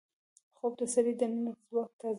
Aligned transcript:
خوب 0.57 0.71
د 0.79 0.81
سړي 0.93 1.13
دننه 1.19 1.51
ځواک 1.67 1.91
تازه 1.99 1.99
کوي 1.99 2.09